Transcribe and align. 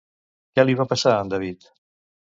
Què 0.55 0.65
li 0.65 0.75
va 0.81 0.87
passar 0.95 1.15
a 1.19 1.23
en 1.27 1.33
David? 1.37 1.73